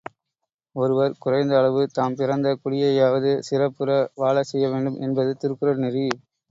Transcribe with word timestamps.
ஒருவர் 0.75 1.17
குறைந்த 1.19 1.53
அளவு 1.59 1.81
தாம் 1.91 2.17
பிறந்த 2.19 2.55
குடியையாவது 2.63 3.33
சிறப்புற 3.49 3.89
வாழச்செய்யவேண்டும் 4.17 5.01
என்பது 5.07 5.33
திருக்குறள் 5.37 5.83
நெறி. 5.85 6.07